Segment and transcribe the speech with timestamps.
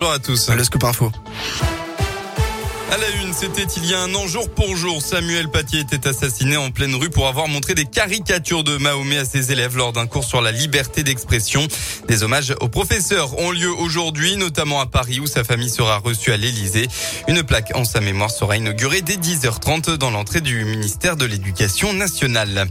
[0.00, 0.48] Bonjour à tous.
[0.48, 1.12] Le scoop info.
[2.90, 6.08] À la une, c'était il y a un an, jour pour jour, Samuel Paty était
[6.08, 9.92] assassiné en pleine rue pour avoir montré des caricatures de Mahomet à ses élèves lors
[9.92, 11.68] d'un cours sur la liberté d'expression.
[12.08, 16.32] Des hommages aux professeurs ont lieu aujourd'hui, notamment à Paris où sa famille sera reçue
[16.32, 16.88] à l'Élysée.
[17.28, 21.92] Une plaque en sa mémoire sera inaugurée dès 10h30 dans l'entrée du ministère de l'Éducation
[21.92, 22.68] nationale.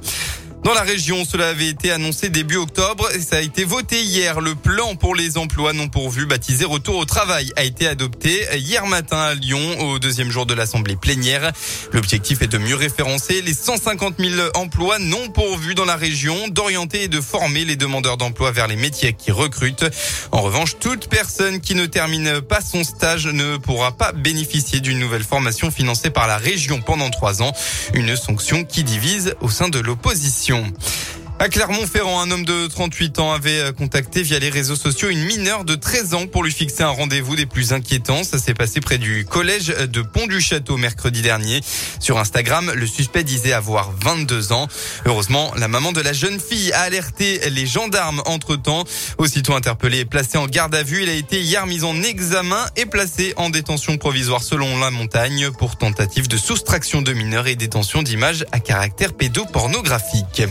[0.63, 4.41] Dans la région, cela avait été annoncé début octobre et ça a été voté hier.
[4.41, 8.85] Le plan pour les emplois non pourvus, baptisé Retour au travail, a été adopté hier
[8.85, 11.53] matin à Lyon au deuxième jour de l'Assemblée plénière.
[11.93, 17.03] L'objectif est de mieux référencer les 150 000 emplois non pourvus dans la région, d'orienter
[17.03, 19.85] et de former les demandeurs d'emploi vers les métiers qui recrutent.
[20.31, 24.99] En revanche, toute personne qui ne termine pas son stage ne pourra pas bénéficier d'une
[24.99, 27.53] nouvelle formation financée par la région pendant trois ans.
[27.93, 31.08] Une sanction qui divise au sein de l'opposition questions.
[31.41, 35.23] À Clermont-Ferrand, un homme de 38 ans avait euh, contacté via les réseaux sociaux une
[35.23, 38.25] mineure de 13 ans pour lui fixer un rendez-vous des plus inquiétants.
[38.25, 41.61] Ça s'est passé près du collège de Pont-du-Château mercredi dernier.
[42.01, 44.67] Sur Instagram, le suspect disait avoir 22 ans.
[45.05, 48.83] Heureusement, la maman de la jeune fille a alerté les gendarmes entre-temps.
[49.17, 52.65] Aussitôt interpellé et placé en garde à vue, il a été hier mis en examen
[52.75, 57.55] et placé en détention provisoire selon la montagne pour tentative de soustraction de mineurs et
[57.55, 60.43] détention d'images à caractère pédopornographique.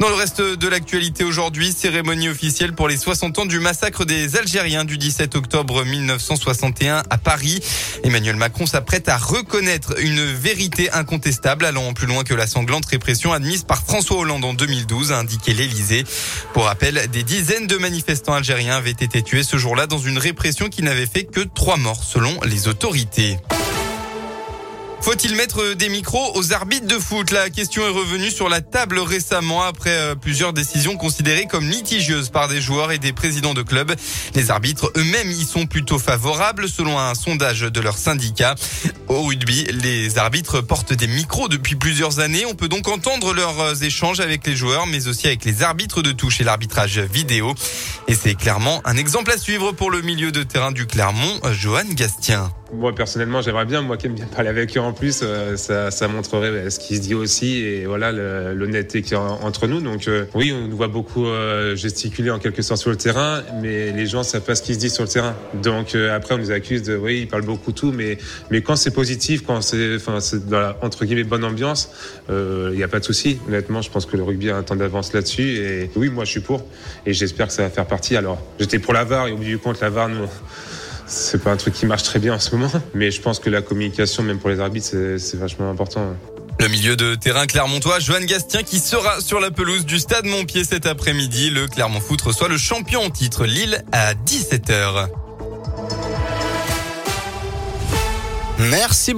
[0.00, 4.36] Dans le reste de l'actualité aujourd'hui, cérémonie officielle pour les 60 ans du massacre des
[4.36, 7.60] Algériens du 17 octobre 1961 à Paris.
[8.04, 13.32] Emmanuel Macron s'apprête à reconnaître une vérité incontestable allant plus loin que la sanglante répression
[13.32, 16.04] admise par François Hollande en 2012, a indiqué l'Elysée.
[16.52, 20.68] Pour rappel, des dizaines de manifestants algériens avaient été tués ce jour-là dans une répression
[20.68, 23.38] qui n'avait fait que trois morts selon les autorités.
[25.00, 27.30] Faut-il mettre des micros aux arbitres de foot?
[27.30, 32.28] La question est revenue sur la table récemment après euh, plusieurs décisions considérées comme litigieuses
[32.28, 33.94] par des joueurs et des présidents de clubs.
[34.34, 38.56] Les arbitres eux-mêmes y sont plutôt favorables selon un sondage de leur syndicat.
[39.06, 42.44] Au rugby, les arbitres portent des micros depuis plusieurs années.
[42.44, 46.02] On peut donc entendre leurs euh, échanges avec les joueurs, mais aussi avec les arbitres
[46.02, 47.54] de touche et l'arbitrage vidéo.
[48.08, 51.84] Et c'est clairement un exemple à suivre pour le milieu de terrain du Clermont, Johan
[51.92, 52.50] Gastien.
[52.70, 55.90] Moi personnellement, j'aimerais bien, moi qui aime bien parler avec eux en plus, euh, ça,
[55.90, 58.12] ça montrerait euh, ce qui se dit aussi et voilà
[58.52, 59.80] l'honnêteté qui est entre nous.
[59.80, 61.24] Donc euh, oui, on nous voit beaucoup
[61.74, 64.78] gesticuler en quelque sorte sur le terrain, mais les gens savent pas ce qui se
[64.78, 65.34] dit sur le terrain.
[65.54, 68.18] Donc après, on nous accuse de oui, ils parlent beaucoup tout, mais
[68.50, 70.42] mais quand c'est positif, quand c'est enfin c'est
[70.82, 71.90] entre guillemets bonne ambiance,
[72.28, 73.38] il n'y a pas de souci.
[73.48, 76.32] Honnêtement, je pense que le rugby a un temps d'avance là-dessus et oui, moi je
[76.32, 76.62] suis pour
[77.06, 78.16] et j'espère que ça va faire partie.
[78.16, 80.28] Alors j'étais pour la VAR et au bout du compte, la VAR nous
[81.08, 83.50] c'est pas un truc qui marche très bien en ce moment, mais je pense que
[83.50, 84.88] la communication, même pour les arbitres,
[85.18, 86.14] c'est vachement important.
[86.60, 90.64] Le milieu de terrain clermontois, Joanne Gastien, qui sera sur la pelouse du stade Montpied
[90.64, 91.50] cet après-midi.
[91.50, 95.08] Le Clermont Foot reçoit le champion en titre Lille à 17h.
[98.58, 99.16] Merci beaucoup.